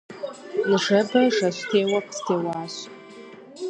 Ныжэбэ 0.69 1.21
жэщтеуэ 1.35 1.99
къыстеуащ. 2.05 2.75